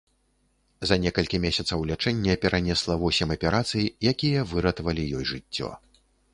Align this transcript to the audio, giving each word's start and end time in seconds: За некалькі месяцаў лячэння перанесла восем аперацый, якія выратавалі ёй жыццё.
За 0.91 0.95
некалькі 1.03 1.39
месяцаў 1.43 1.83
лячэння 1.91 2.37
перанесла 2.47 2.97
восем 3.03 3.35
аперацый, 3.37 3.85
якія 4.15 4.49
выратавалі 4.55 5.09
ёй 5.21 5.33
жыццё. 5.37 5.69